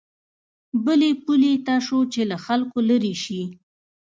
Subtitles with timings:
[0.85, 3.41] بلې پولې ته شو چې له خلکو لېرې شي.